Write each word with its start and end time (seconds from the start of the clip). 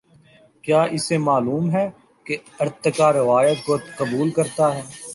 کیا 0.63 0.81
اسے 0.95 1.17
معلوم 1.17 1.69
ہے 1.71 1.89
کہ 2.25 2.37
ارتقا 2.59 3.11
روایت 3.13 3.65
کو 3.65 3.77
قبول 3.97 4.31
کرتا 4.31 4.75
ہے۔ 4.75 4.81